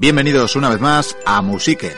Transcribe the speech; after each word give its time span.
Bienvenidos 0.00 0.56
una 0.56 0.70
vez 0.70 0.80
más 0.80 1.14
a 1.26 1.42
Musique. 1.42 1.92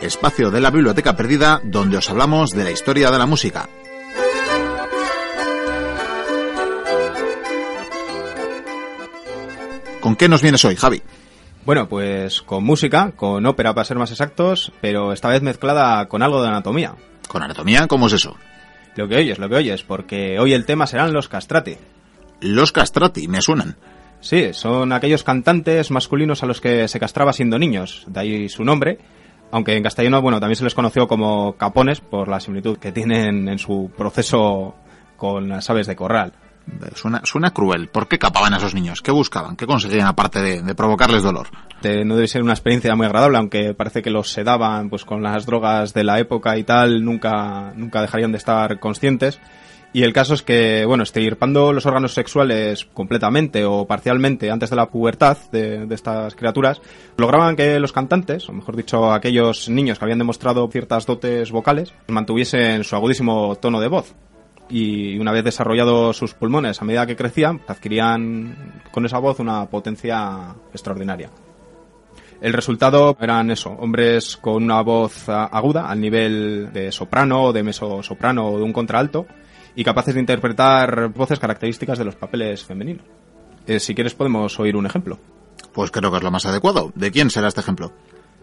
Espacio 0.00 0.52
de 0.52 0.60
la 0.60 0.70
Biblioteca 0.70 1.16
Perdida 1.16 1.60
donde 1.64 1.96
os 1.96 2.08
hablamos 2.08 2.52
de 2.52 2.62
la 2.62 2.70
historia 2.70 3.10
de 3.10 3.18
la 3.18 3.26
música. 3.26 3.68
¿Con 10.00 10.14
qué 10.14 10.28
nos 10.28 10.40
vienes 10.40 10.64
hoy, 10.64 10.76
Javi? 10.76 11.02
Bueno, 11.64 11.88
pues 11.88 12.42
con 12.42 12.62
música, 12.62 13.10
con 13.16 13.44
ópera 13.44 13.74
para 13.74 13.84
ser 13.84 13.98
más 13.98 14.12
exactos, 14.12 14.70
pero 14.80 15.12
esta 15.12 15.30
vez 15.30 15.42
mezclada 15.42 16.06
con 16.06 16.22
algo 16.22 16.40
de 16.42 16.46
anatomía. 16.46 16.94
¿Con 17.26 17.42
anatomía? 17.42 17.88
¿Cómo 17.88 18.06
es 18.06 18.12
eso? 18.12 18.36
Lo 18.94 19.08
que 19.08 19.16
oyes, 19.16 19.40
lo 19.40 19.48
que 19.48 19.56
oyes, 19.56 19.82
porque 19.82 20.38
hoy 20.38 20.52
el 20.52 20.64
tema 20.64 20.86
serán 20.86 21.12
los 21.12 21.28
castrati. 21.28 21.76
Los 22.40 22.72
castrati, 22.72 23.28
me 23.28 23.40
suenan. 23.40 23.76
Sí, 24.20 24.52
son 24.52 24.92
aquellos 24.92 25.24
cantantes 25.24 25.90
masculinos 25.90 26.42
a 26.42 26.46
los 26.46 26.60
que 26.60 26.88
se 26.88 27.00
castraba 27.00 27.32
siendo 27.32 27.58
niños, 27.58 28.04
de 28.08 28.20
ahí 28.20 28.48
su 28.48 28.64
nombre, 28.64 28.98
aunque 29.50 29.76
en 29.76 29.82
castellano, 29.82 30.20
bueno, 30.22 30.40
también 30.40 30.56
se 30.56 30.64
les 30.64 30.74
conoció 30.74 31.06
como 31.06 31.56
capones 31.56 32.00
por 32.00 32.28
la 32.28 32.40
similitud 32.40 32.78
que 32.78 32.92
tienen 32.92 33.48
en 33.48 33.58
su 33.58 33.90
proceso 33.96 34.74
con 35.16 35.48
las 35.48 35.70
aves 35.70 35.86
de 35.86 35.96
corral. 35.96 36.32
Suena, 36.96 37.20
suena 37.22 37.52
cruel. 37.52 37.88
¿Por 37.88 38.08
qué 38.08 38.18
capaban 38.18 38.52
a 38.52 38.56
esos 38.56 38.74
niños? 38.74 39.00
¿Qué 39.00 39.12
buscaban? 39.12 39.54
¿Qué 39.54 39.66
conseguían 39.66 40.08
aparte 40.08 40.40
de, 40.40 40.62
de 40.62 40.74
provocarles 40.74 41.22
dolor? 41.22 41.46
No 41.82 42.16
debe 42.16 42.26
ser 42.26 42.42
una 42.42 42.54
experiencia 42.54 42.96
muy 42.96 43.06
agradable, 43.06 43.38
aunque 43.38 43.72
parece 43.74 44.02
que 44.02 44.10
los 44.10 44.30
sedaban 44.32 44.90
pues 44.90 45.04
con 45.04 45.22
las 45.22 45.46
drogas 45.46 45.94
de 45.94 46.02
la 46.02 46.18
época 46.18 46.58
y 46.58 46.64
tal, 46.64 47.04
nunca, 47.04 47.72
nunca 47.76 48.02
dejarían 48.02 48.32
de 48.32 48.38
estar 48.38 48.80
conscientes. 48.80 49.38
Y 49.96 50.02
el 50.02 50.12
caso 50.12 50.34
es 50.34 50.42
que, 50.42 50.84
bueno, 50.84 51.04
extirpando 51.04 51.72
los 51.72 51.86
órganos 51.86 52.12
sexuales 52.12 52.84
completamente 52.84 53.64
o 53.64 53.86
parcialmente 53.86 54.50
antes 54.50 54.68
de 54.68 54.76
la 54.76 54.90
pubertad 54.90 55.38
de, 55.50 55.86
de 55.86 55.94
estas 55.94 56.34
criaturas, 56.34 56.82
lograban 57.16 57.56
que 57.56 57.80
los 57.80 57.94
cantantes, 57.94 58.46
o 58.50 58.52
mejor 58.52 58.76
dicho, 58.76 59.10
aquellos 59.10 59.70
niños 59.70 59.98
que 59.98 60.04
habían 60.04 60.18
demostrado 60.18 60.68
ciertas 60.70 61.06
dotes 61.06 61.50
vocales, 61.50 61.94
mantuviesen 62.08 62.84
su 62.84 62.94
agudísimo 62.94 63.56
tono 63.56 63.80
de 63.80 63.88
voz. 63.88 64.14
Y 64.68 65.18
una 65.18 65.32
vez 65.32 65.44
desarrollados 65.44 66.18
sus 66.18 66.34
pulmones 66.34 66.82
a 66.82 66.84
medida 66.84 67.06
que 67.06 67.16
crecían, 67.16 67.62
adquirían 67.66 68.82
con 68.92 69.06
esa 69.06 69.18
voz 69.18 69.40
una 69.40 69.64
potencia 69.64 70.56
extraordinaria. 70.74 71.30
El 72.42 72.52
resultado 72.52 73.16
eran 73.18 73.50
eso, 73.50 73.70
hombres 73.70 74.36
con 74.36 74.62
una 74.62 74.82
voz 74.82 75.26
aguda 75.30 75.88
al 75.88 76.02
nivel 76.02 76.70
de 76.70 76.92
soprano, 76.92 77.50
de 77.54 77.62
mesosoprano 77.62 78.50
o 78.50 78.58
de 78.58 78.62
un 78.62 78.74
contralto 78.74 79.26
y 79.76 79.84
capaces 79.84 80.14
de 80.14 80.20
interpretar 80.20 81.10
voces 81.10 81.38
características 81.38 81.98
de 81.98 82.04
los 82.04 82.16
papeles 82.16 82.64
femeninos. 82.64 83.04
Eh, 83.66 83.78
si 83.78 83.94
quieres 83.94 84.14
podemos 84.14 84.58
oír 84.58 84.74
un 84.76 84.86
ejemplo, 84.86 85.18
Pues 85.72 85.90
creo 85.90 86.10
que 86.10 86.16
es 86.16 86.22
lo 86.22 86.30
más 86.30 86.46
adecuado. 86.46 86.90
¿De 86.94 87.10
quién 87.12 87.30
será 87.30 87.48
este 87.48 87.60
ejemplo? 87.60 87.92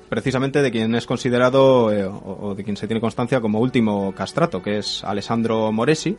precisamente 0.10 0.62
de 0.62 0.70
quien 0.70 0.94
es 0.94 1.08
considerado 1.08 1.92
eh, 1.92 2.06
o, 2.06 2.38
o 2.40 2.54
de 2.54 2.64
quien 2.64 2.78
se 2.78 2.86
tiene 2.86 3.02
constancia 3.02 3.42
como 3.42 3.60
último 3.60 4.14
castrato, 4.14 4.62
que 4.62 4.78
es 4.78 5.04
Alessandro 5.04 5.72
Moresi, 5.72 6.16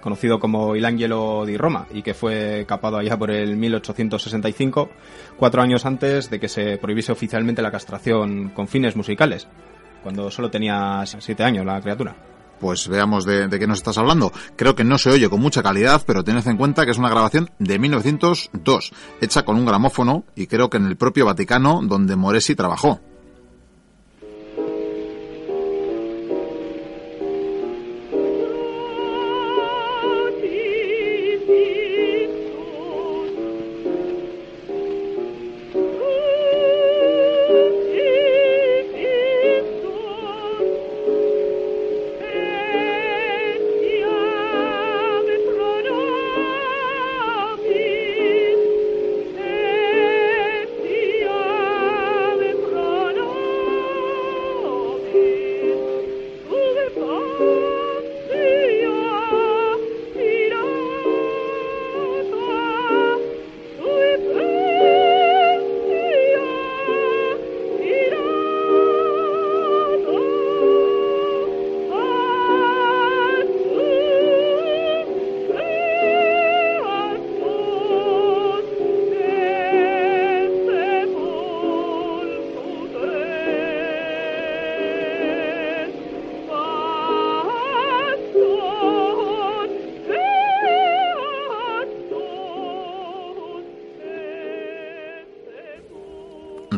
conocido 0.00 0.38
como 0.38 0.76
Il 0.76 0.84
Angelo 0.86 1.44
di 1.44 1.58
Roma 1.58 1.86
y 1.92 2.02
que 2.02 2.14
fue 2.14 2.64
capado 2.66 2.96
allá 2.96 3.18
por 3.18 3.30
el 3.30 3.56
1865, 3.56 4.88
cuatro 5.36 5.60
años 5.60 5.84
antes 5.84 6.30
de 6.30 6.40
que 6.40 6.48
se 6.48 6.78
prohibiese 6.78 7.12
oficialmente 7.12 7.60
la 7.60 7.70
castración 7.70 8.48
con 8.50 8.66
fines 8.66 8.96
musicales, 8.96 9.46
cuando 10.02 10.30
solo 10.30 10.50
tenía 10.50 11.04
siete 11.04 11.42
años 11.42 11.66
la 11.66 11.80
criatura. 11.80 12.16
Pues 12.60 12.88
veamos 12.88 13.24
de, 13.24 13.48
qué 13.50 13.66
nos 13.66 13.78
estás 13.78 13.98
hablando. 13.98 14.32
Creo 14.56 14.74
que 14.74 14.84
no 14.84 14.98
se 14.98 15.10
oye 15.10 15.28
con 15.28 15.40
mucha 15.40 15.62
calidad, 15.62 16.02
pero 16.06 16.24
tened 16.24 16.46
en 16.46 16.56
cuenta 16.56 16.84
que 16.84 16.92
es 16.92 16.98
una 16.98 17.10
grabación 17.10 17.50
de 17.58 17.78
1902, 17.78 18.92
hecha 19.20 19.44
con 19.44 19.56
un 19.56 19.66
gramófono 19.66 20.24
y 20.34 20.46
creo 20.46 20.70
que 20.70 20.78
en 20.78 20.86
el 20.86 20.96
propio 20.96 21.26
Vaticano 21.26 21.80
donde 21.82 22.16
Moresi 22.16 22.54
trabajó. 22.54 23.00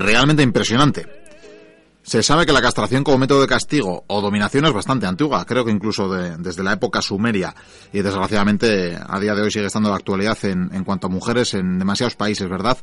Realmente 0.06 0.44
impresionante. 0.44 1.04
Se 2.04 2.22
sabe 2.22 2.46
que 2.46 2.52
la 2.52 2.62
castración 2.62 3.02
como 3.02 3.18
método 3.18 3.40
de 3.40 3.48
castigo 3.48 4.04
o 4.06 4.20
dominación 4.20 4.64
es 4.66 4.72
bastante 4.72 5.04
antigua, 5.06 5.44
creo 5.44 5.64
que 5.64 5.72
incluso 5.72 6.08
de- 6.08 6.36
desde 6.36 6.62
la 6.62 6.74
época 6.74 7.02
sumeria 7.02 7.52
y 7.92 8.00
desgraciadamente 8.02 8.96
a 9.04 9.18
día 9.18 9.34
de 9.34 9.42
hoy 9.42 9.50
sigue 9.50 9.66
estando 9.66 9.88
de 9.88 9.96
actualidad 9.96 10.38
en, 10.44 10.70
en 10.72 10.84
cuanto 10.84 11.08
a 11.08 11.10
mujeres 11.10 11.54
en 11.54 11.80
demasiados 11.80 12.14
países, 12.14 12.48
¿verdad? 12.48 12.78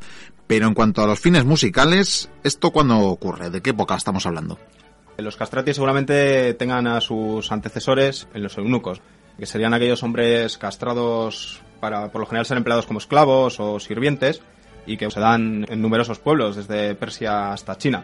Pero 0.47 0.67
en 0.67 0.73
cuanto 0.73 1.01
a 1.01 1.07
los 1.07 1.21
fines 1.21 1.45
musicales, 1.45 2.29
¿esto 2.43 2.71
cuándo 2.71 2.97
ocurre? 2.99 3.49
¿De 3.49 3.61
qué 3.61 3.69
época 3.69 3.95
estamos 3.95 4.25
hablando? 4.25 4.59
Los 5.17 5.37
castrati 5.37 5.73
seguramente 5.73 6.53
tengan 6.55 6.87
a 6.87 6.99
sus 6.99 7.49
antecesores 7.53 8.27
en 8.33 8.43
los 8.43 8.57
eunucos, 8.57 8.99
que 9.39 9.45
serían 9.45 9.73
aquellos 9.73 10.03
hombres 10.03 10.57
castrados 10.57 11.61
para 11.79 12.11
por 12.11 12.19
lo 12.19 12.27
general 12.27 12.45
ser 12.45 12.57
empleados 12.57 12.85
como 12.85 12.99
esclavos 12.99 13.61
o 13.61 13.79
sirvientes 13.79 14.41
y 14.85 14.97
que 14.97 15.09
se 15.09 15.19
dan 15.19 15.65
en 15.69 15.81
numerosos 15.81 16.19
pueblos, 16.19 16.55
desde 16.55 16.95
Persia 16.95 17.53
hasta 17.53 17.77
China. 17.77 18.03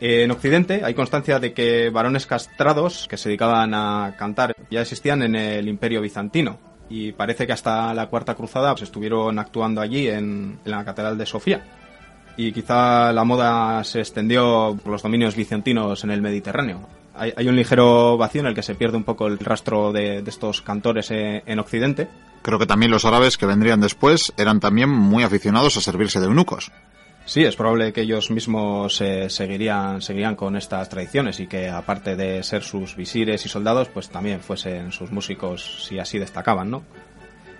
En 0.00 0.30
Occidente 0.30 0.82
hay 0.84 0.94
constancia 0.94 1.40
de 1.40 1.52
que 1.52 1.90
varones 1.90 2.26
castrados 2.26 3.08
que 3.08 3.16
se 3.16 3.28
dedicaban 3.28 3.74
a 3.74 4.14
cantar 4.16 4.54
ya 4.70 4.82
existían 4.82 5.22
en 5.22 5.34
el 5.34 5.68
Imperio 5.68 6.00
Bizantino 6.00 6.58
y 6.88 7.12
parece 7.12 7.46
que 7.46 7.52
hasta 7.52 7.92
la 7.94 8.06
Cuarta 8.06 8.34
Cruzada 8.34 8.72
pues, 8.72 8.82
estuvieron 8.82 9.38
actuando 9.38 9.80
allí 9.80 10.08
en, 10.08 10.60
en 10.64 10.70
la 10.70 10.84
Catedral 10.84 11.18
de 11.18 11.26
Sofía 11.26 11.64
y 12.36 12.52
quizá 12.52 13.12
la 13.12 13.24
moda 13.24 13.82
se 13.82 13.98
extendió 13.98 14.78
por 14.80 14.92
los 14.92 15.02
dominios 15.02 15.34
bizantinos 15.34 16.04
en 16.04 16.12
el 16.12 16.22
Mediterráneo. 16.22 16.88
Hay, 17.18 17.32
hay 17.36 17.48
un 17.48 17.56
ligero 17.56 18.16
vacío 18.16 18.40
en 18.40 18.46
el 18.46 18.54
que 18.54 18.62
se 18.62 18.74
pierde 18.74 18.96
un 18.96 19.04
poco 19.04 19.26
el 19.26 19.38
rastro 19.38 19.92
de, 19.92 20.22
de 20.22 20.30
estos 20.30 20.62
cantores 20.62 21.10
eh, 21.10 21.42
en 21.46 21.58
Occidente. 21.58 22.08
Creo 22.42 22.58
que 22.58 22.66
también 22.66 22.90
los 22.90 23.04
árabes 23.04 23.36
que 23.36 23.46
vendrían 23.46 23.80
después 23.80 24.32
eran 24.36 24.60
también 24.60 24.88
muy 24.88 25.24
aficionados 25.24 25.76
a 25.76 25.80
servirse 25.80 26.20
de 26.20 26.26
eunucos. 26.26 26.70
Sí, 27.28 27.44
es 27.44 27.56
probable 27.56 27.92
que 27.92 28.00
ellos 28.00 28.30
mismos 28.30 29.02
eh, 29.02 29.28
seguirían, 29.28 30.00
seguirían 30.00 30.34
con 30.34 30.56
estas 30.56 30.88
tradiciones 30.88 31.38
y 31.40 31.46
que 31.46 31.68
aparte 31.68 32.16
de 32.16 32.42
ser 32.42 32.62
sus 32.62 32.96
visires 32.96 33.44
y 33.44 33.50
soldados, 33.50 33.88
pues 33.88 34.08
también 34.08 34.40
fuesen 34.40 34.92
sus 34.92 35.10
músicos 35.10 35.84
si 35.86 35.98
así 35.98 36.18
destacaban, 36.18 36.70
¿no? 36.70 36.84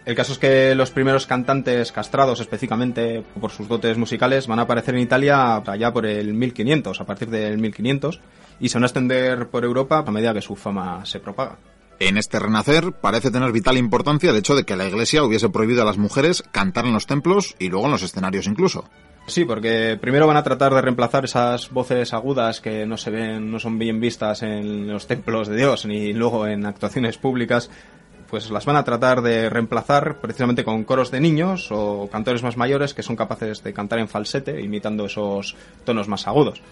El 0.04 0.14
caso 0.14 0.32
es 0.32 0.38
que 0.38 0.74
los 0.74 0.90
primeros 0.90 1.26
cantantes 1.26 1.92
castrados 1.92 2.40
específicamente 2.40 3.22
por 3.40 3.50
sus 3.50 3.68
dotes 3.68 3.98
musicales 3.98 4.46
van 4.46 4.58
a 4.58 4.62
aparecer 4.62 4.94
en 4.94 5.02
Italia 5.02 5.56
allá 5.56 5.92
por 5.92 6.06
el 6.06 6.32
1500, 6.32 7.00
a 7.00 7.04
partir 7.04 7.28
del 7.28 7.58
1500, 7.58 8.20
y 8.60 8.68
se 8.68 8.78
van 8.78 8.84
a 8.84 8.86
extender 8.86 9.48
por 9.48 9.64
Europa 9.64 10.04
a 10.06 10.10
medida 10.10 10.32
que 10.32 10.40
su 10.40 10.56
fama 10.56 11.04
se 11.04 11.20
propaga. 11.20 11.58
En 12.00 12.16
este 12.16 12.38
renacer 12.38 12.92
parece 12.92 13.32
tener 13.32 13.50
vital 13.50 13.76
importancia 13.76 14.30
el 14.30 14.36
hecho 14.36 14.54
de 14.54 14.64
que 14.64 14.76
la 14.76 14.86
Iglesia 14.86 15.24
hubiese 15.24 15.48
prohibido 15.48 15.82
a 15.82 15.84
las 15.84 15.98
mujeres 15.98 16.44
cantar 16.52 16.86
en 16.86 16.92
los 16.92 17.06
templos 17.06 17.56
y 17.58 17.68
luego 17.68 17.86
en 17.86 17.92
los 17.92 18.02
escenarios 18.02 18.46
incluso. 18.46 18.84
Sí, 19.26 19.44
porque 19.44 19.98
primero 20.00 20.26
van 20.26 20.36
a 20.36 20.42
tratar 20.42 20.72
de 20.72 20.80
reemplazar 20.80 21.24
esas 21.24 21.70
voces 21.70 22.14
agudas 22.14 22.60
que 22.60 22.86
no 22.86 22.96
se 22.96 23.10
ven, 23.10 23.50
no 23.50 23.58
son 23.58 23.78
bien 23.78 24.00
vistas 24.00 24.42
en 24.42 24.86
los 24.86 25.06
templos 25.06 25.48
de 25.48 25.56
Dios 25.56 25.84
ni 25.84 26.14
luego 26.14 26.46
en 26.46 26.64
actuaciones 26.64 27.18
públicas 27.18 27.68
pues 28.28 28.50
las 28.50 28.64
van 28.64 28.76
a 28.76 28.84
tratar 28.84 29.22
de 29.22 29.48
reemplazar 29.48 30.16
precisamente 30.20 30.64
con 30.64 30.84
coros 30.84 31.10
de 31.10 31.20
niños 31.20 31.68
o 31.70 32.08
cantores 32.10 32.42
más 32.42 32.56
mayores 32.56 32.94
que 32.94 33.02
son 33.02 33.16
capaces 33.16 33.62
de 33.62 33.72
cantar 33.72 33.98
en 33.98 34.08
falsete, 34.08 34.60
imitando 34.60 35.06
esos 35.06 35.56
tonos 35.84 36.08
más 36.08 36.26
agudos. 36.26 36.62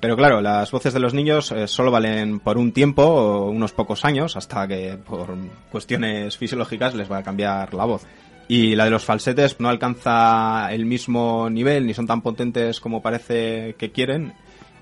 Pero 0.00 0.16
claro, 0.16 0.40
las 0.40 0.70
voces 0.70 0.94
de 0.94 1.00
los 1.00 1.12
niños 1.12 1.50
eh, 1.50 1.66
solo 1.66 1.90
valen 1.90 2.38
por 2.38 2.56
un 2.56 2.72
tiempo 2.72 3.46
unos 3.50 3.72
pocos 3.72 4.04
años, 4.04 4.36
hasta 4.36 4.68
que 4.68 4.96
por 4.96 5.34
cuestiones 5.72 6.36
fisiológicas 6.36 6.94
les 6.94 7.10
va 7.10 7.18
a 7.18 7.22
cambiar 7.24 7.74
la 7.74 7.84
voz. 7.84 8.06
Y 8.46 8.76
la 8.76 8.84
de 8.84 8.90
los 8.90 9.04
falsetes 9.04 9.58
no 9.58 9.68
alcanza 9.68 10.72
el 10.72 10.86
mismo 10.86 11.50
nivel 11.50 11.86
ni 11.86 11.94
son 11.94 12.06
tan 12.06 12.22
potentes 12.22 12.80
como 12.80 13.02
parece 13.02 13.74
que 13.76 13.90
quieren. 13.90 14.32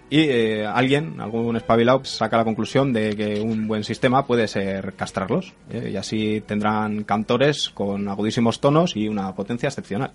Y 0.09 0.21
eh, 0.21 0.67
alguien, 0.67 1.21
algún 1.21 1.57
espabilado, 1.57 2.05
saca 2.05 2.37
la 2.37 2.45
conclusión 2.45 2.93
de 2.93 3.17
que 3.17 3.41
un 3.41 3.67
buen 3.67 3.83
sistema 3.83 4.25
puede 4.25 4.47
ser 4.47 4.95
castrarlos. 4.95 5.53
¿eh? 5.71 5.91
Y 5.93 5.97
así 5.97 6.43
tendrán 6.47 7.03
cantores 7.03 7.71
con 7.71 8.09
agudísimos 8.09 8.61
tonos 8.61 8.95
y 8.95 9.09
una 9.09 9.35
potencia 9.35 9.69
excepcional. 9.69 10.13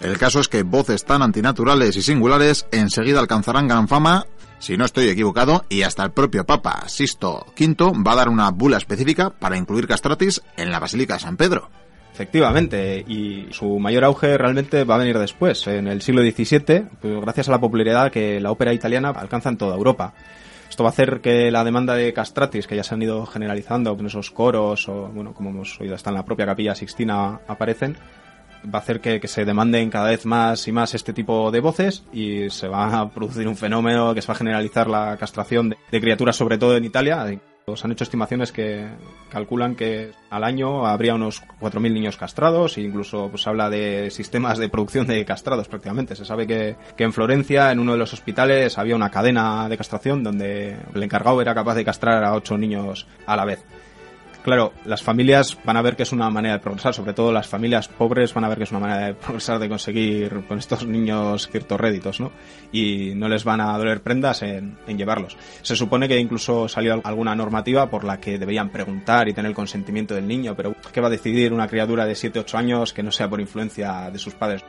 El 0.00 0.18
caso 0.18 0.40
es 0.40 0.48
que 0.48 0.62
voces 0.62 1.04
tan 1.04 1.22
antinaturales 1.22 1.96
y 1.96 2.02
singulares 2.02 2.66
enseguida 2.72 3.20
alcanzarán 3.20 3.68
gran 3.68 3.86
fama, 3.86 4.26
si 4.58 4.76
no 4.76 4.84
estoy 4.86 5.08
equivocado, 5.08 5.64
y 5.68 5.82
hasta 5.82 6.04
el 6.04 6.12
propio 6.12 6.44
Papa 6.44 6.84
Sisto 6.88 7.46
V 7.58 7.92
va 8.06 8.12
a 8.12 8.16
dar 8.16 8.28
una 8.28 8.50
bula 8.50 8.78
específica 8.78 9.30
para 9.30 9.58
incluir 9.58 9.86
castratis 9.86 10.42
en 10.56 10.70
la 10.70 10.78
Basílica 10.78 11.14
de 11.14 11.20
San 11.20 11.36
Pedro. 11.36 11.70
Efectivamente, 12.12 13.04
y 13.06 13.46
su 13.50 13.78
mayor 13.78 14.04
auge 14.04 14.36
realmente 14.36 14.84
va 14.84 14.96
a 14.96 14.98
venir 14.98 15.18
después, 15.18 15.66
en 15.66 15.88
el 15.88 16.02
siglo 16.02 16.22
XVII, 16.22 16.84
pues 17.00 17.20
gracias 17.20 17.48
a 17.48 17.52
la 17.52 17.60
popularidad 17.60 18.10
que 18.10 18.40
la 18.40 18.50
ópera 18.50 18.74
italiana 18.74 19.10
alcanza 19.10 19.48
en 19.48 19.56
toda 19.56 19.76
Europa. 19.76 20.12
Esto 20.68 20.84
va 20.84 20.90
a 20.90 20.92
hacer 20.92 21.20
que 21.20 21.50
la 21.50 21.64
demanda 21.64 21.94
de 21.94 22.12
castratis, 22.12 22.66
que 22.66 22.76
ya 22.76 22.84
se 22.84 22.94
han 22.94 23.02
ido 23.02 23.26
generalizando 23.26 23.96
en 23.98 24.06
esos 24.06 24.30
coros, 24.30 24.88
o 24.88 25.08
bueno, 25.08 25.34
como 25.34 25.50
hemos 25.50 25.80
oído 25.80 25.94
hasta 25.94 26.10
en 26.10 26.14
la 26.14 26.24
propia 26.24 26.46
capilla 26.46 26.74
Sixtina 26.74 27.40
aparecen, 27.48 27.96
va 28.64 28.78
a 28.78 28.82
hacer 28.82 29.00
que, 29.00 29.26
se 29.26 29.44
demanden 29.44 29.90
cada 29.90 30.10
vez 30.10 30.26
más 30.26 30.68
y 30.68 30.72
más 30.72 30.94
este 30.94 31.12
tipo 31.12 31.50
de 31.50 31.60
voces 31.60 32.04
y 32.12 32.50
se 32.50 32.68
va 32.68 33.00
a 33.00 33.10
producir 33.10 33.48
un 33.48 33.56
fenómeno 33.56 34.14
que 34.14 34.22
se 34.22 34.28
va 34.28 34.34
a 34.34 34.38
generalizar 34.38 34.88
la 34.88 35.16
castración 35.16 35.74
de 35.90 36.00
criaturas, 36.00 36.36
sobre 36.36 36.58
todo 36.58 36.76
en 36.76 36.84
Italia, 36.84 37.26
se 37.76 37.86
han 37.86 37.92
hecho 37.92 38.04
estimaciones 38.04 38.52
que 38.52 38.86
calculan 39.30 39.74
que 39.74 40.12
al 40.30 40.44
año 40.44 40.86
habría 40.86 41.14
unos 41.14 41.42
4.000 41.60 41.92
niños 41.92 42.16
castrados 42.16 42.76
e 42.78 42.82
incluso 42.82 43.28
pues 43.28 43.46
habla 43.46 43.70
de 43.70 44.10
sistemas 44.10 44.58
de 44.58 44.68
producción 44.68 45.06
de 45.06 45.24
castrados 45.24 45.68
prácticamente. 45.68 46.16
Se 46.16 46.24
sabe 46.24 46.46
que, 46.46 46.76
que 46.96 47.04
en 47.04 47.12
Florencia, 47.12 47.72
en 47.72 47.80
uno 47.80 47.92
de 47.92 47.98
los 47.98 48.12
hospitales, 48.12 48.78
había 48.78 48.96
una 48.96 49.10
cadena 49.10 49.68
de 49.68 49.76
castración 49.76 50.22
donde 50.22 50.76
el 50.94 51.02
encargado 51.02 51.40
era 51.40 51.54
capaz 51.54 51.74
de 51.74 51.84
castrar 51.84 52.24
a 52.24 52.34
8 52.34 52.58
niños 52.58 53.06
a 53.26 53.36
la 53.36 53.44
vez. 53.44 53.64
Claro, 54.42 54.72
las 54.86 55.02
familias 55.02 55.58
van 55.64 55.76
a 55.76 55.82
ver 55.82 55.96
que 55.96 56.02
es 56.02 56.12
una 56.12 56.30
manera 56.30 56.54
de 56.54 56.60
progresar, 56.60 56.94
sobre 56.94 57.12
todo 57.12 57.30
las 57.30 57.46
familias 57.46 57.88
pobres 57.88 58.32
van 58.32 58.44
a 58.44 58.48
ver 58.48 58.56
que 58.56 58.64
es 58.64 58.70
una 58.70 58.80
manera 58.80 59.06
de 59.08 59.14
progresar, 59.26 59.58
de 59.58 59.68
conseguir 59.68 60.44
con 60.48 60.58
estos 60.58 60.86
niños 60.86 61.48
ciertos 61.48 61.78
réditos, 61.78 62.20
¿no? 62.20 62.32
Y 62.72 63.12
no 63.16 63.28
les 63.28 63.44
van 63.44 63.60
a 63.60 63.76
doler 63.76 64.02
prendas 64.02 64.42
en, 64.42 64.78
llevarlos. 64.86 65.36
Se 65.60 65.76
supone 65.76 66.08
que 66.08 66.18
incluso 66.18 66.68
salió 66.68 67.00
alguna 67.04 67.34
normativa 67.34 67.90
por 67.90 68.04
la 68.04 68.18
que 68.18 68.38
deberían 68.38 68.70
preguntar 68.70 69.28
y 69.28 69.34
tener 69.34 69.50
el 69.50 69.54
consentimiento 69.54 70.14
del 70.14 70.26
niño, 70.26 70.54
pero 70.56 70.74
¿qué 70.92 71.00
va 71.02 71.08
a 71.08 71.10
decidir 71.10 71.52
una 71.52 71.68
criatura 71.68 72.06
de 72.06 72.14
7-8 72.14 72.54
años 72.54 72.92
que 72.94 73.02
no 73.02 73.12
sea 73.12 73.28
por 73.28 73.40
influencia 73.40 74.10
de 74.10 74.18
sus 74.18 74.34
padres? 74.34 74.64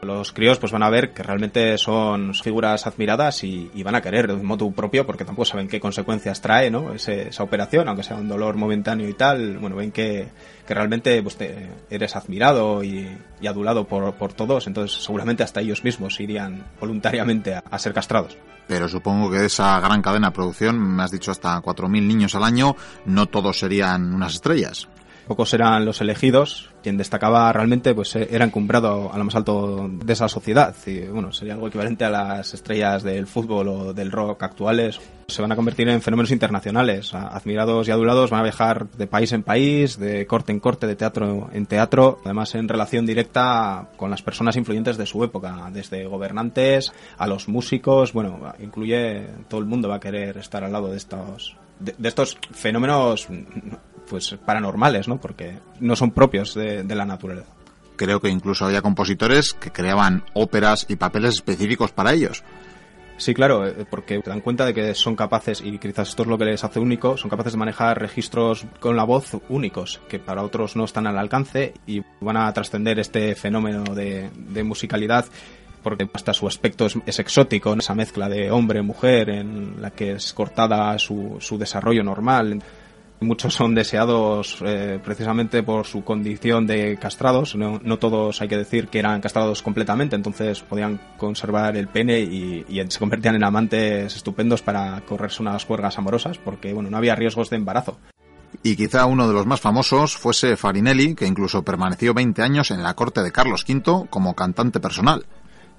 Los 0.00 0.32
críos 0.32 0.58
pues 0.58 0.70
van 0.70 0.84
a 0.84 0.90
ver 0.90 1.12
que 1.12 1.24
realmente 1.24 1.76
son 1.76 2.32
figuras 2.32 2.86
admiradas 2.86 3.42
y, 3.42 3.70
van 3.82 3.96
a 3.96 4.00
querer 4.00 4.28
de 4.28 4.34
un 4.34 4.46
modo 4.46 4.70
propio 4.70 5.04
porque 5.04 5.24
tampoco 5.24 5.44
saben 5.44 5.66
qué 5.66 5.80
consecuencias 5.80 6.40
trae 6.40 6.70
¿no? 6.70 6.92
esa 6.94 7.42
operación, 7.42 7.88
aunque 7.88 8.04
sea 8.04 8.16
un 8.16 8.28
dolor 8.28 8.56
momentáneo 8.56 9.08
y 9.08 9.14
tal. 9.14 9.58
Bueno, 9.58 9.74
ven 9.74 9.90
que, 9.90 10.28
realmente 10.68 11.20
pues, 11.22 11.36
eres 11.90 12.14
admirado 12.14 12.84
y, 12.84 13.08
adulado 13.44 13.88
por, 13.88 14.32
todos, 14.34 14.68
entonces 14.68 15.02
seguramente 15.02 15.42
hasta 15.42 15.60
ellos 15.60 15.82
mismos 15.82 16.20
irían 16.20 16.64
voluntariamente 16.80 17.54
a, 17.54 17.78
ser 17.78 17.92
castrados. 17.92 18.36
Pero 18.68 18.86
supongo 18.88 19.30
que 19.30 19.46
esa 19.46 19.80
gran 19.80 20.00
cadena 20.02 20.28
de 20.28 20.34
producción, 20.34 20.78
me 20.78 21.02
has 21.02 21.10
dicho 21.10 21.32
hasta 21.32 21.60
4.000 21.60 22.06
niños 22.06 22.34
al 22.36 22.44
año, 22.44 22.76
no 23.06 23.26
todos 23.26 23.58
serían 23.58 24.14
unas 24.14 24.34
estrellas 24.34 24.88
pocos 25.28 25.54
eran 25.54 25.84
los 25.84 26.00
elegidos, 26.00 26.70
quien 26.82 26.96
destacaba 26.96 27.52
realmente 27.52 27.94
pues 27.94 28.16
eh, 28.16 28.28
era 28.30 28.44
encumbrado 28.44 29.12
a 29.12 29.18
lo 29.18 29.24
más 29.24 29.36
alto 29.36 29.88
de 29.88 30.12
esa 30.12 30.28
sociedad. 30.28 30.74
Y 30.86 31.02
bueno, 31.02 31.32
sería 31.32 31.54
algo 31.54 31.68
equivalente 31.68 32.04
a 32.04 32.10
las 32.10 32.54
estrellas 32.54 33.02
del 33.02 33.26
fútbol 33.26 33.68
o 33.68 33.92
del 33.92 34.10
rock 34.10 34.42
actuales. 34.42 35.00
Se 35.28 35.42
van 35.42 35.52
a 35.52 35.56
convertir 35.56 35.88
en 35.88 36.00
fenómenos 36.00 36.30
internacionales, 36.30 37.12
admirados 37.14 37.86
y 37.86 37.90
adulados 37.90 38.30
van 38.30 38.40
a 38.40 38.44
viajar 38.44 38.88
de 38.90 39.06
país 39.06 39.30
en 39.32 39.42
país, 39.42 39.98
de 39.98 40.26
corte 40.26 40.52
en 40.52 40.60
corte, 40.60 40.86
de 40.86 40.96
teatro 40.96 41.50
en 41.52 41.66
teatro, 41.66 42.18
además 42.24 42.54
en 42.54 42.66
relación 42.66 43.04
directa 43.04 43.90
con 43.96 44.10
las 44.10 44.22
personas 44.22 44.56
influyentes 44.56 44.96
de 44.96 45.04
su 45.04 45.22
época, 45.22 45.68
desde 45.70 46.06
gobernantes 46.06 46.92
a 47.18 47.26
los 47.26 47.46
músicos, 47.48 48.14
bueno, 48.14 48.54
incluye 48.58 49.26
todo 49.48 49.60
el 49.60 49.66
mundo 49.66 49.88
va 49.88 49.96
a 49.96 50.00
querer 50.00 50.38
estar 50.38 50.64
al 50.64 50.72
lado 50.72 50.88
de 50.88 50.96
estos 50.96 51.56
de 51.78 52.08
estos 52.08 52.38
fenómenos 52.52 53.28
pues 54.08 54.36
paranormales, 54.44 55.08
¿no? 55.08 55.20
Porque 55.20 55.58
no 55.80 55.94
son 55.96 56.10
propios 56.10 56.54
de, 56.54 56.82
la 56.84 57.04
naturaleza. 57.04 57.48
Creo 57.96 58.20
que 58.20 58.28
incluso 58.28 58.64
había 58.64 58.82
compositores 58.82 59.52
que 59.52 59.70
creaban 59.70 60.24
óperas 60.34 60.86
y 60.88 60.96
papeles 60.96 61.34
específicos 61.34 61.92
para 61.92 62.12
ellos. 62.12 62.42
Sí, 63.16 63.34
claro, 63.34 63.66
eh, 63.66 63.84
porque 63.90 64.20
te 64.20 64.30
dan 64.30 64.40
cuenta 64.40 64.64
de 64.64 64.72
que 64.72 64.94
son 64.94 65.16
capaces, 65.16 65.60
y 65.60 65.76
quizás 65.78 66.10
esto 66.10 66.22
es 66.22 66.28
lo 66.28 66.38
que 66.38 66.44
les 66.44 66.62
hace 66.62 66.78
único, 66.78 67.16
son 67.16 67.28
capaces 67.28 67.52
de 67.54 67.58
manejar 67.58 68.00
registros 68.00 68.64
con 68.78 68.94
la 68.94 69.02
voz 69.02 69.36
únicos, 69.48 70.00
que 70.08 70.20
para 70.20 70.44
otros 70.44 70.76
no 70.76 70.84
están 70.84 71.08
al 71.08 71.18
alcance 71.18 71.74
y 71.84 72.00
van 72.20 72.36
a 72.36 72.52
trascender 72.52 73.00
este 73.00 73.34
fenómeno 73.34 73.82
de, 73.92 74.30
musicalidad 74.62 75.26
porque 75.82 76.08
hasta 76.12 76.32
su 76.32 76.46
aspecto 76.46 76.86
es, 76.86 77.18
exótico, 77.18 77.74
esa 77.74 77.94
mezcla 77.94 78.28
de 78.28 78.50
hombre-mujer 78.50 79.30
en 79.30 79.80
la 79.80 79.90
que 79.90 80.12
es 80.12 80.32
cortada 80.32 80.98
su, 80.98 81.36
su 81.40 81.58
desarrollo 81.58 82.02
normal. 82.02 82.62
Muchos 83.20 83.54
son 83.54 83.74
deseados 83.74 84.58
eh, 84.64 85.00
precisamente 85.04 85.64
por 85.64 85.86
su 85.86 86.04
condición 86.04 86.68
de 86.68 86.96
castrados. 86.98 87.56
No, 87.56 87.98
todos 87.98 88.40
hay 88.40 88.46
que 88.46 88.56
decir 88.56 88.86
que 88.86 89.00
eran 89.00 89.20
castrados 89.20 89.60
completamente, 89.60 90.14
entonces 90.14 90.60
podían 90.60 91.00
conservar 91.16 91.76
el 91.76 91.88
pene 91.88 92.20
y, 92.20 92.64
se 92.88 92.98
convertían 92.98 93.34
en 93.34 93.42
amantes 93.42 94.14
estupendos 94.14 94.62
para 94.62 95.00
correrse 95.00 95.42
unas 95.42 95.64
cuergas 95.66 95.98
amorosas, 95.98 96.38
porque 96.38 96.72
bueno, 96.72 96.90
no 96.90 96.96
había 96.96 97.16
riesgos 97.16 97.50
de 97.50 97.56
embarazo. 97.56 97.98
Y 98.62 98.76
quizá 98.76 99.06
uno 99.06 99.26
de 99.26 99.34
los 99.34 99.46
más 99.46 99.60
famosos 99.60 100.16
fuese 100.16 100.56
Farinelli, 100.56 101.14
que 101.16 101.26
incluso 101.26 101.64
permaneció 101.64 102.14
20 102.14 102.40
años 102.42 102.70
en 102.70 102.84
la 102.84 102.94
corte 102.94 103.22
de 103.22 103.32
Carlos 103.32 103.64
V 103.68 104.06
como 104.08 104.34
cantante 104.34 104.78
personal. 104.78 105.26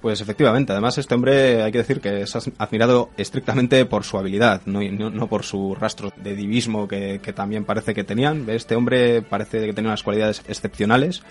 Pues 0.00 0.22
efectivamente, 0.22 0.72
además 0.72 0.96
este 0.96 1.14
hombre 1.14 1.62
hay 1.62 1.72
que 1.72 1.78
decir 1.78 2.00
que 2.00 2.22
es 2.22 2.34
admirado 2.56 3.10
estrictamente 3.18 3.84
por 3.84 4.04
su 4.04 4.16
habilidad, 4.16 4.62
no, 4.64 4.80
no, 4.80 5.26
por 5.26 5.44
su 5.44 5.74
rastro 5.74 6.10
de 6.16 6.34
divismo 6.34 6.88
que, 6.88 7.18
también 7.34 7.66
parece 7.66 7.94
que 7.94 8.02
tenían. 8.02 8.48
Este 8.48 8.76
hombre 8.76 9.20
parece 9.20 9.66
que 9.66 9.74
tenía 9.74 9.90
unas 9.90 10.02
cualidades 10.02 10.42
excepcionales. 10.48 11.22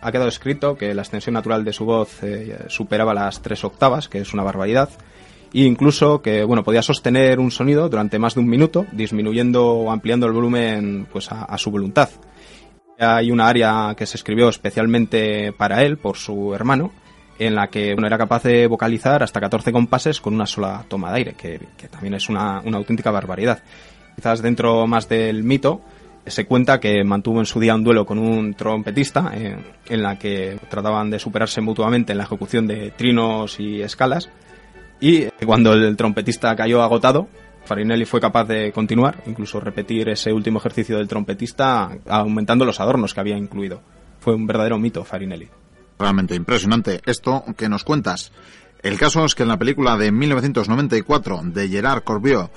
Ha 0.00 0.10
quedado 0.10 0.28
escrito 0.28 0.76
que 0.76 0.94
la 0.94 1.02
extensión 1.02 1.34
natural 1.34 1.64
de 1.64 1.74
su 1.74 1.84
voz 1.84 2.22
eh, 2.22 2.64
superaba 2.68 3.12
las 3.12 3.42
tres 3.42 3.62
octavas, 3.62 4.08
que 4.08 4.20
es 4.20 4.32
una 4.32 4.42
barbaridad, 4.42 4.88
e 5.52 5.60
incluso 5.60 6.22
que 6.22 6.44
bueno 6.44 6.64
podía 6.64 6.82
sostener 6.82 7.38
un 7.40 7.50
sonido 7.50 7.90
durante 7.90 8.18
más 8.18 8.34
de 8.34 8.40
un 8.40 8.48
minuto, 8.48 8.86
disminuyendo 8.92 9.66
o 9.66 9.90
ampliando 9.90 10.26
el 10.26 10.32
volumen 10.32 11.06
pues 11.12 11.28
a 11.30 11.58
su 11.58 11.70
voluntad. 11.70 12.08
Hay 12.98 13.30
una 13.30 13.48
área 13.48 13.94
que 13.96 14.06
se 14.06 14.16
escribió 14.16 14.48
especialmente 14.48 15.52
para 15.52 15.82
él 15.82 15.98
por 15.98 16.16
su 16.16 16.54
hermano 16.54 16.92
en 17.38 17.54
la 17.54 17.68
que 17.68 17.94
uno 17.96 18.06
era 18.06 18.18
capaz 18.18 18.44
de 18.44 18.66
vocalizar 18.66 19.22
hasta 19.22 19.40
14 19.40 19.72
compases 19.72 20.20
con 20.20 20.34
una 20.34 20.46
sola 20.46 20.84
toma 20.88 21.10
de 21.10 21.16
aire, 21.16 21.34
que, 21.34 21.58
también 21.90 22.14
es 22.14 22.28
una, 22.28 22.58
auténtica 22.58 23.10
barbaridad. 23.10 23.62
Quizás 24.16 24.42
dentro 24.42 24.86
más 24.86 25.08
del 25.08 25.42
mito 25.42 25.80
se 26.26 26.46
cuenta 26.46 26.80
que 26.80 27.04
mantuvo 27.04 27.40
en 27.40 27.46
su 27.46 27.60
día 27.60 27.74
un 27.74 27.84
duelo 27.84 28.06
con 28.06 28.18
un 28.18 28.54
trompetista 28.54 29.32
eh, 29.34 29.56
en 29.88 30.02
la 30.02 30.18
que 30.18 30.58
trataban 30.70 31.10
de 31.10 31.18
superarse 31.18 31.60
mutuamente 31.60 32.12
en 32.12 32.18
la 32.18 32.24
ejecución 32.24 32.66
de 32.66 32.92
trinos 32.92 33.60
y 33.60 33.82
escalas 33.82 34.30
y 35.00 35.26
cuando 35.44 35.74
el 35.74 35.96
trompetista 35.96 36.56
cayó 36.56 36.82
agotado 36.82 37.28
Farinelli 37.64 38.04
fue 38.04 38.20
capaz 38.20 38.44
de 38.44 38.72
continuar, 38.72 39.22
incluso 39.26 39.58
repetir 39.58 40.08
ese 40.10 40.32
último 40.32 40.58
ejercicio 40.58 40.98
del 40.98 41.08
trompetista 41.08 41.90
aumentando 42.06 42.64
los 42.64 42.80
adornos 42.80 43.14
que 43.14 43.20
había 43.20 43.38
incluido. 43.38 43.80
Fue 44.20 44.34
un 44.34 44.46
verdadero 44.46 44.78
mito 44.78 45.04
Farinelli. 45.04 45.48
Realmente 45.98 46.34
impresionante 46.34 47.00
esto 47.06 47.44
que 47.56 47.68
nos 47.68 47.84
cuentas. 47.84 48.32
El 48.82 48.98
caso 48.98 49.24
es 49.24 49.34
que 49.34 49.44
en 49.44 49.48
la 49.48 49.58
película 49.58 49.96
de 49.96 50.12
1994 50.12 51.40
de 51.44 51.68
Gerard 51.68 52.04
Corbiot, 52.04 52.52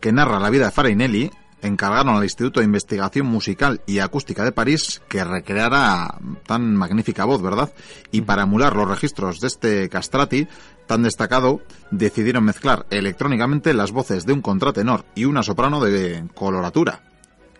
que 0.00 0.12
narra 0.12 0.38
la 0.38 0.50
vida 0.50 0.66
de 0.66 0.70
Farinelli, 0.70 1.30
encargaron 1.62 2.16
al 2.16 2.24
Instituto 2.24 2.60
de 2.60 2.66
Investigación 2.66 3.26
Musical 3.26 3.80
y 3.86 4.00
Acústica 4.00 4.44
de 4.44 4.52
París 4.52 5.00
que 5.08 5.24
recreara 5.24 6.18
tan 6.46 6.76
magnífica 6.76 7.24
voz, 7.24 7.40
¿verdad? 7.40 7.72
Y 8.10 8.22
para 8.22 8.42
emular 8.42 8.76
los 8.76 8.88
registros 8.88 9.40
de 9.40 9.46
este 9.46 9.88
castrati 9.88 10.48
tan 10.86 11.04
destacado, 11.04 11.60
decidieron 11.90 12.44
mezclar 12.44 12.86
electrónicamente 12.90 13.72
las 13.74 13.92
voces 13.92 14.26
de 14.26 14.32
un 14.32 14.42
contratenor 14.42 15.04
y 15.14 15.24
una 15.24 15.42
soprano 15.42 15.80
de 15.80 16.24
coloratura. 16.34 17.02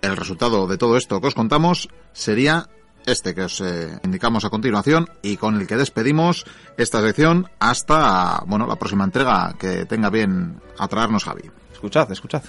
el 0.03 0.17
resultado 0.17 0.67
de 0.67 0.79
todo 0.79 0.97
esto 0.97 1.21
que 1.21 1.29
os 1.29 1.35
contamos 1.35 1.89
sería 2.13 2.67
este 3.07 3.35
que 3.35 3.43
os 3.43 3.61
eh, 3.61 3.99
indicamos 4.05 4.45
a 4.45 4.51
continuación 4.51 5.09
y 5.23 5.37
con 5.37 5.61
el 5.61 5.67
que 5.67 5.77
despedimos 5.77 6.45
esta 6.77 7.01
sección 7.01 7.49
hasta 7.59 8.43
bueno 8.47 8.67
la 8.67 8.77
próxima 8.77 9.05
entrega 9.05 9.55
que 9.59 9.87
tenga 9.87 10.11
bien 10.11 10.61
atraernos 10.79 11.25
Javi. 11.25 11.51
Escuchad, 11.73 12.11
escuchad. 12.13 12.43